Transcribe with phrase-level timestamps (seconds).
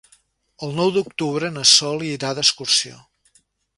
[0.67, 2.99] El nou d'octubre na Sol irà d'excursió.